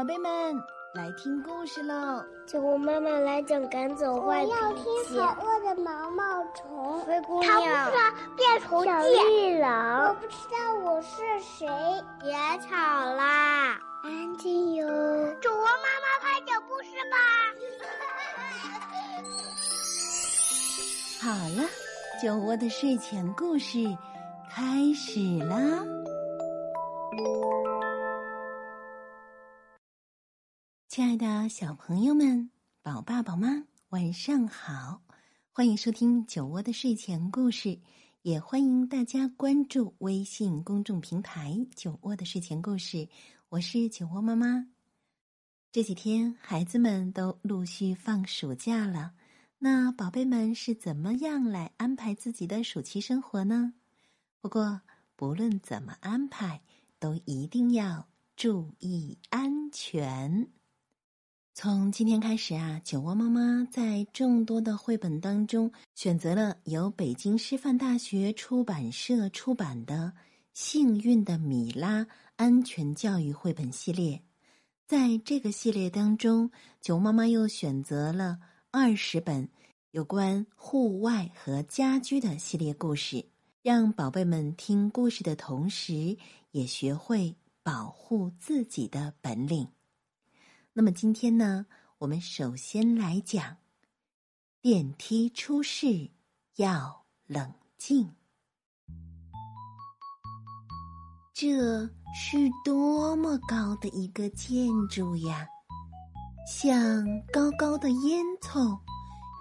[0.00, 0.56] 宝贝们，
[0.94, 2.24] 来听故事喽！
[2.46, 4.54] 请我妈妈来讲赶走坏脾气。
[4.56, 7.00] 我要听好饿的毛毛虫。
[7.00, 7.52] 灰姑娘。
[7.52, 8.00] 他不知道
[8.34, 10.08] 变虫小绿狼。
[10.08, 11.68] 我不知道我是谁。
[12.18, 12.32] 别
[12.66, 12.74] 吵
[13.12, 14.86] 啦，安静哟。
[15.38, 17.16] 主播妈妈快讲故事吧。
[21.28, 21.28] 好
[21.60, 21.68] 了，
[22.22, 23.84] 酒窝的睡前故事
[24.50, 25.84] 开始啦。
[31.00, 32.50] 亲爱的小朋友们，
[32.82, 35.00] 宝爸宝妈，晚上好！
[35.50, 37.80] 欢迎收听酒窝的睡前故事，
[38.20, 43.08] 也欢迎大家关注微信公众平台“酒窝的睡前故事”。
[43.48, 44.66] 我是酒窝妈妈。
[45.72, 49.14] 这几天孩子们都陆续放暑假了，
[49.58, 53.72] 那宝贝们是怎么样来安排自己的暑期生活呢？
[54.42, 54.82] 不过
[55.16, 56.60] 不论怎么安排，
[56.98, 58.06] 都一定要
[58.36, 60.50] 注意安全。
[61.52, 70.12] 从今天开始啊，酒窝妈妈在众多的绘本当中选择了由北京师范大学出版社出版的
[70.54, 74.16] 《幸运的米拉安全教育绘本系列》。
[74.86, 78.38] 在这个系列当中，酒窝妈妈又选择了
[78.70, 79.48] 二十本
[79.90, 83.26] 有关户外和家居的系列故事，
[83.62, 86.16] 让宝贝们听故事的同时，
[86.52, 89.68] 也学会保护自己的本领。
[90.72, 91.66] 那么今天呢，
[91.98, 93.56] 我们首先来讲
[94.62, 96.08] 电梯出事
[96.56, 98.08] 要冷静。
[101.34, 105.44] 这是多么高的一个建筑呀！
[106.46, 108.78] 像高高的烟囱，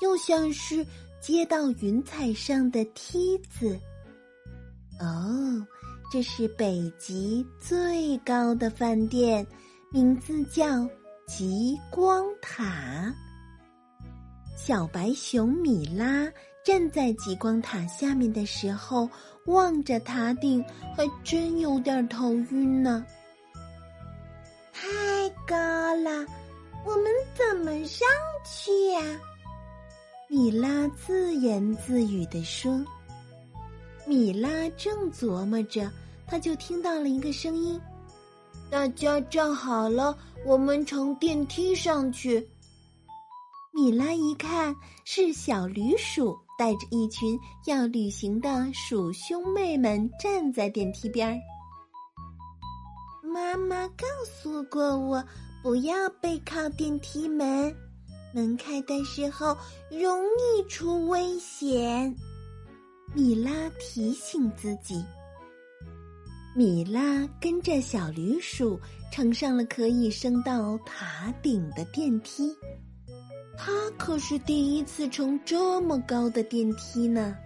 [0.00, 0.84] 又像是
[1.20, 3.78] 接到云彩上的梯子。
[4.98, 5.66] 哦，
[6.10, 9.46] 这是北极最高的饭店，
[9.92, 10.88] 名字叫。
[11.28, 13.14] 极光塔，
[14.56, 16.26] 小白熊米拉
[16.64, 19.06] 站在极光塔下面的时候，
[19.44, 20.64] 望着塔顶，
[20.96, 23.04] 还真有点头晕呢。
[24.72, 24.88] 太
[25.46, 25.54] 高
[25.96, 26.26] 了，
[26.86, 28.08] 我们怎么上
[28.46, 29.02] 去呀？
[30.30, 32.82] 米拉自言自语地说。
[34.06, 35.92] 米拉正琢磨着，
[36.26, 37.78] 他就听到了一个声音。
[38.70, 42.46] 大家站好了，我们乘电梯上去。
[43.72, 44.74] 米拉一看，
[45.04, 51.38] 是小驴鼠带着一群要旅行的鼠兄妹们站在电梯边儿。
[53.22, 55.24] 妈妈告诉过我，
[55.62, 57.74] 不要背靠电梯门，
[58.34, 59.56] 门开的时候
[59.90, 62.14] 容易出危险。
[63.14, 65.02] 米拉提醒自己。
[66.54, 68.80] 米拉跟着小驴鼠
[69.12, 72.52] 乘上了可以升到塔顶的电梯，
[73.56, 77.36] 他可是第一次乘这么高的电梯呢。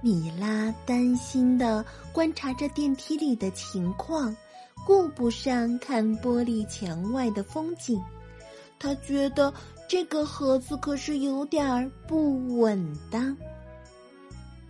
[0.00, 4.36] 米拉担心的观察着电梯里的情况，
[4.86, 8.00] 顾不上看玻璃墙外的风景，
[8.78, 9.52] 他觉得
[9.88, 13.36] 这个盒子可是有点儿不稳当。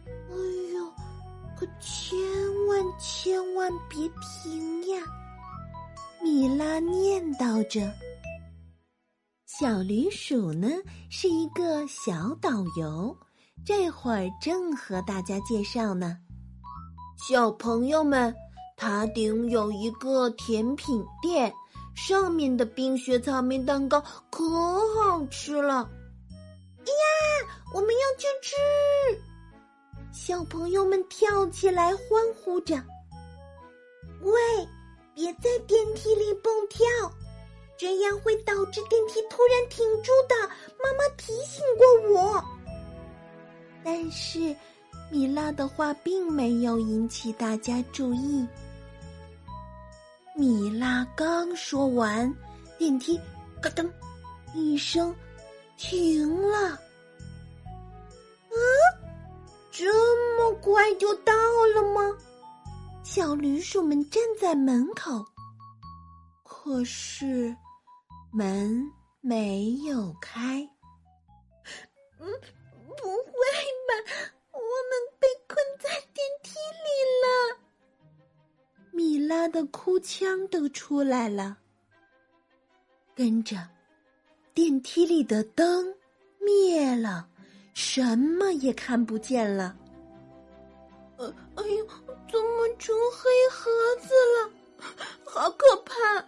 [0.07, 0.35] 哎
[0.75, 0.93] 呦，
[1.57, 2.19] 可千
[2.67, 5.03] 万千万别停呀！
[6.23, 7.93] 米拉念叨着。
[9.47, 10.69] 小驴鼠呢
[11.11, 13.17] 是一个小导游，
[13.65, 16.17] 这会儿正和大家介绍呢。
[17.29, 18.35] 小朋友们，
[18.77, 21.53] 塔顶有一个甜品店，
[21.95, 24.45] 上面的冰雪草莓蛋糕可
[25.01, 25.75] 好吃了。
[25.75, 26.95] 呀，
[27.75, 28.57] 我们要去吃！
[30.25, 32.77] 小朋友们跳起来欢呼着
[34.23, 34.33] ：“喂，
[35.17, 36.87] 别在电梯里蹦跳，
[37.77, 40.49] 这样会导致电梯突然停住的。”
[40.81, 42.45] 妈妈提醒过我。
[43.83, 44.55] 但是，
[45.11, 48.47] 米拉的话并没有引起大家注意。
[50.37, 52.33] 米拉刚说完，
[52.79, 53.21] 电梯
[53.61, 53.91] “咯噔”
[54.55, 55.13] 一声
[55.77, 56.79] 停了。
[58.49, 59.02] 这么
[60.63, 61.33] 快就到
[61.75, 62.17] 了吗？
[63.03, 65.25] 小驴鼠们站在门口，
[66.45, 67.55] 可是
[68.33, 68.89] 门
[69.21, 70.67] 没有开。
[72.21, 72.27] 嗯，
[72.97, 73.33] 不会
[73.89, 73.93] 吧？
[74.53, 76.55] 我们被困在电梯
[76.85, 76.87] 里
[77.23, 77.59] 了！
[78.93, 81.59] 米拉的哭腔都出来了。
[83.17, 83.69] 跟着，
[84.55, 85.93] 电梯里的灯
[86.39, 87.29] 灭了。
[87.75, 89.77] 什么也看不见了。
[91.57, 91.87] 哎呦，
[92.31, 93.71] 怎么成黑盒
[94.01, 94.51] 子了？
[95.25, 96.25] 好可怕！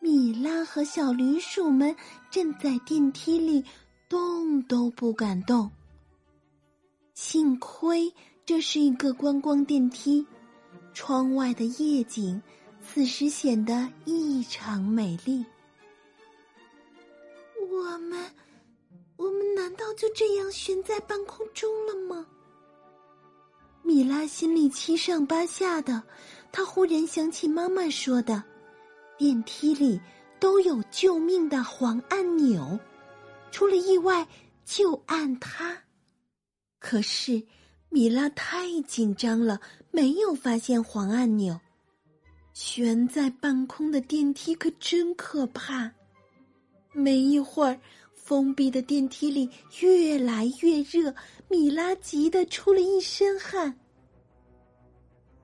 [0.00, 1.94] 米拉和小驴鼠们
[2.30, 3.64] 正在电梯里
[4.08, 5.70] 动都不敢动。
[7.14, 8.12] 幸亏
[8.44, 10.26] 这是一个观光电梯，
[10.92, 12.42] 窗外的夜景
[12.82, 15.44] 此时显得异常美丽。
[17.70, 18.30] 我们，
[19.16, 22.26] 我们难道就这样悬在半空中了吗？
[23.84, 26.02] 米拉心里七上八下的，
[26.50, 28.42] 她忽然想起妈妈说的
[29.18, 30.00] ：“电梯里
[30.40, 32.80] 都有救命的黄按钮，
[33.50, 34.26] 出了意外
[34.64, 35.76] 就按它。”
[36.80, 37.42] 可是
[37.90, 39.60] 米拉太紧张了，
[39.90, 41.60] 没有发现黄按钮。
[42.54, 45.92] 悬在半空的电梯可真可怕。
[46.92, 47.78] 没一会儿，
[48.24, 49.50] 封闭的电梯里
[49.82, 51.14] 越来越热，
[51.46, 53.78] 米拉急得出了一身汗。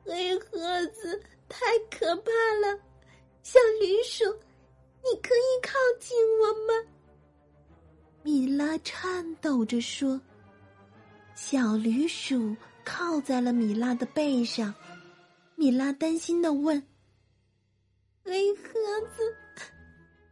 [0.02, 2.30] 黑盒子太可怕
[2.62, 2.80] 了，
[3.42, 4.24] 小驴鼠，
[5.04, 6.88] 你可以靠近我吗？
[8.22, 10.18] 米拉颤抖着说。
[11.34, 14.74] 小驴鼠靠在了米拉的背上，
[15.54, 16.82] 米拉担心的问
[18.24, 18.62] ：“黑盒
[19.14, 19.36] 子。”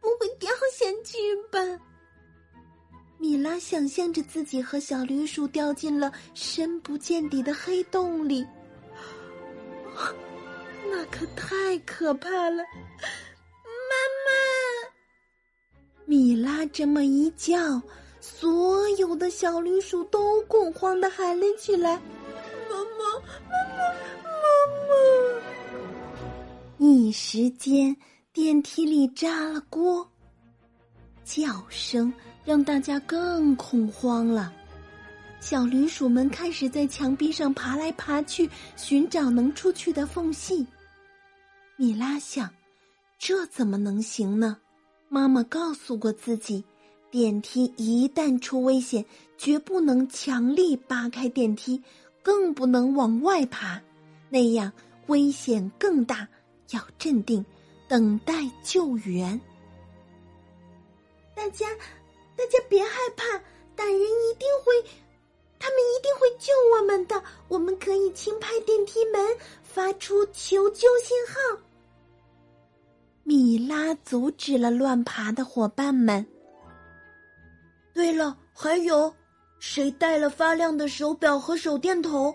[0.01, 1.17] 不会掉下去
[1.51, 1.59] 吧？
[3.19, 8.45] 米拉想象着自己和小驴鼠掉进了深不见底的黑洞里，
[10.89, 12.63] 那可太可怕了！
[13.89, 13.93] 妈
[14.25, 14.31] 妈，
[16.05, 17.81] 米拉这么一叫，
[18.21, 21.95] 所有的小驴鼠都恐慌的喊了起来
[22.71, 23.19] ：“妈妈，
[23.49, 23.83] 妈妈，
[24.23, 24.41] 妈
[24.87, 24.93] 妈！”
[26.79, 27.95] 一时间。
[28.31, 30.07] 电梯里炸了锅，
[31.25, 32.13] 叫声
[32.49, 34.51] 让大家更恐慌了。
[35.39, 40.65] 小驴鼠们开始在墙壁上爬来爬去，寻找能出去的缝隙。
[41.75, 42.49] 米拉想，
[43.19, 44.57] 这怎么能行呢？
[45.09, 46.65] 妈妈告诉过自己，
[47.11, 49.05] 电梯一旦出危险，
[49.37, 51.79] 绝不能强力扒开电梯，
[52.23, 53.79] 更不能往外爬，
[54.27, 54.73] 那样
[55.05, 56.27] 危险更大。
[56.71, 57.45] 要镇定。
[57.87, 59.39] 等待救援，
[61.35, 61.65] 大家，
[62.39, 63.37] 大家别害怕，
[63.75, 64.73] 大人一定会，
[65.59, 67.21] 他们一定会救我们的。
[67.49, 69.21] 我们可以轻拍电梯门，
[69.61, 71.61] 发出求救信号。
[73.23, 76.25] 米拉阻止了乱爬的伙伴们。
[77.93, 79.13] 对了，还有，
[79.59, 82.33] 谁带了发亮的手表和手电筒，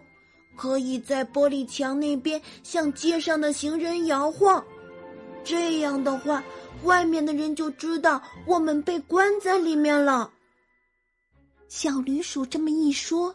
[0.54, 4.62] 可以在玻璃墙那边向街上的行人摇晃。
[5.42, 6.44] 这样的话，
[6.82, 10.30] 外面的人就知道我们被关在里面了。
[11.68, 13.34] 小驴鼠这么一说，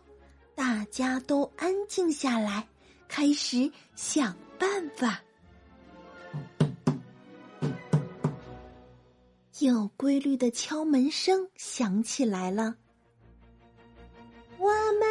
[0.56, 2.68] 大家都安静下来，
[3.08, 5.20] 开始想办法。
[9.60, 12.76] 有规律的敲门声响起来了。
[14.58, 15.08] 我们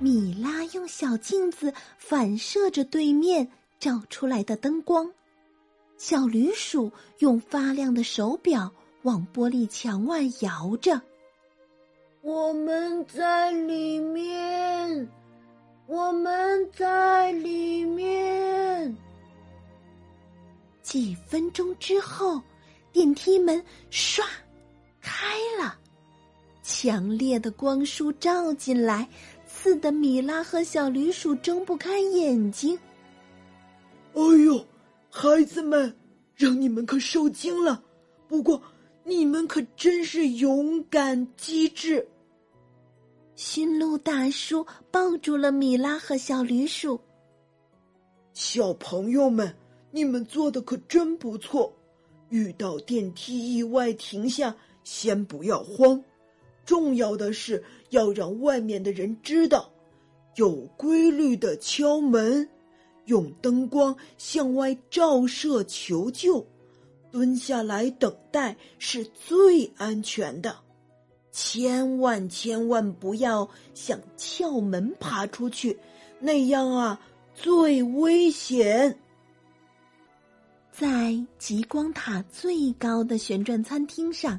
[0.00, 3.50] 米拉用小镜子反射着对面
[3.80, 5.12] 照出来的灯光，
[5.96, 8.72] 小驴鼠用发亮的手表
[9.02, 11.00] 往玻璃墙外摇着。
[12.20, 15.08] 我们在里面，
[15.86, 18.96] 我们在里面。
[20.80, 22.40] 几分钟之后，
[22.92, 24.22] 电梯门唰
[25.00, 25.76] 开了，
[26.62, 29.08] 强烈的光束照进来。
[29.68, 32.78] 刺的米拉和小驴鼠睁不开眼睛。
[34.14, 34.66] 哎呦，
[35.10, 35.94] 孩子们，
[36.34, 37.82] 让你们可受惊了。
[38.26, 38.62] 不过，
[39.04, 42.08] 你们可真是勇敢机智。
[43.34, 46.98] 驯鹿大叔抱住了米拉和小驴鼠。
[48.32, 49.54] 小朋友们，
[49.90, 51.70] 你们做的可真不错。
[52.30, 56.02] 遇到电梯意外停下，先不要慌。
[56.68, 59.70] 重要的是要让外面的人知道，
[60.36, 62.46] 有规律的敲门，
[63.06, 66.46] 用灯光向外照射求救，
[67.10, 70.58] 蹲下来等待是最安全的。
[71.32, 75.78] 千万千万不要想撬门爬出去，
[76.20, 77.00] 那样啊
[77.34, 78.98] 最危险。
[80.70, 84.38] 在极光塔最高的旋转餐厅上。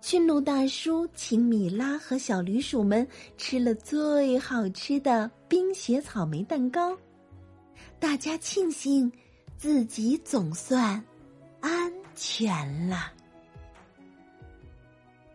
[0.00, 6.96] 驯鹿大叔请米拉和小驴鼠们吃了最好吃的冰雪草莓蛋糕，
[7.98, 9.12] 大家庆幸
[9.56, 11.02] 自己总算
[11.60, 13.12] 安全了。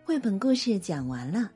[0.04, 1.50] 绘本故事讲完了，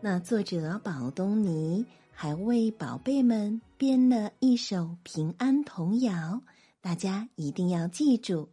[0.00, 6.40] 那作者宝东尼还为宝贝们编了一首平安童谣，
[6.80, 8.48] 大家一定要记住：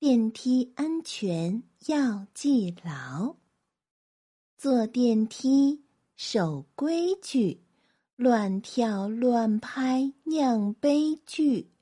[0.00, 3.34] 电梯安全要记牢，
[4.56, 5.82] 坐电梯
[6.14, 7.62] 守规矩，
[8.14, 11.72] 乱跳乱拍酿悲剧。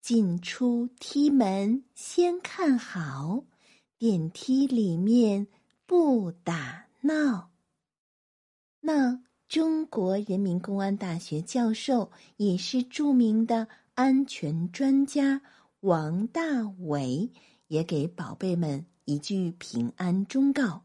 [0.00, 3.44] 进出梯门先看好，
[3.96, 5.46] 电梯里面
[5.86, 7.52] 不打闹。
[8.80, 9.22] 那。
[9.48, 15.42] 中国人民公安大学教授，也是著名的安全专家
[15.80, 17.30] 王大伟，
[17.72, 20.82] 也给宝贝们一句平安忠告：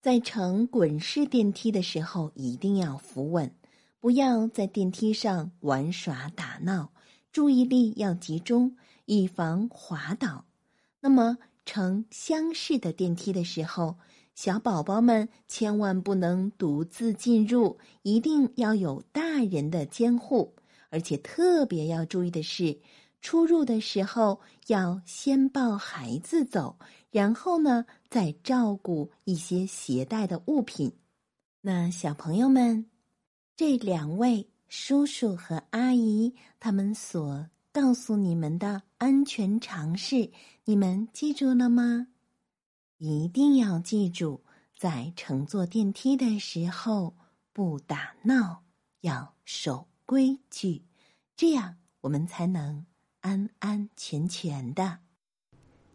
[0.00, 3.54] 在乘滚式电梯的时候，一定要扶稳，
[4.00, 6.94] 不要在电梯上玩耍打闹，
[7.30, 10.46] 注意力要集中，以防滑倒。
[11.02, 13.98] 那么，乘厢式的电梯的时候，
[14.34, 20.54] 小宝宝们千万不能独自进入，一定要有大人的监护。
[20.88, 22.78] 而且特别要注意的是，
[23.22, 26.76] 出入的时候要先抱孩子走，
[27.10, 30.92] 然后呢再照顾一些携带的物品。
[31.60, 32.84] 那小朋友们，
[33.56, 40.30] 这两位叔叔和阿姨他们所告诉你们的安全常识，
[40.64, 42.08] 你们记住了吗？
[42.98, 44.42] 一定要记住，
[44.76, 47.14] 在乘坐电梯的时候
[47.52, 48.64] 不打闹，
[49.02, 50.82] 要守规矩，
[51.36, 52.84] 这样我们才能
[53.22, 54.98] 安安全全的。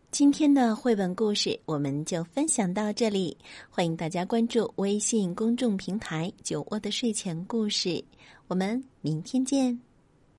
[0.09, 3.37] 今天的绘本故事我们就分享到这里，
[3.69, 8.03] 欢迎大家关注微信公众平台“酒窝的睡前故事”，
[8.47, 9.79] 我们明天见。